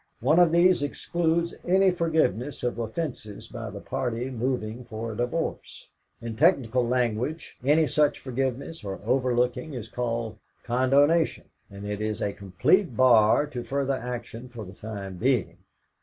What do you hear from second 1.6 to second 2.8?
any forgiveness of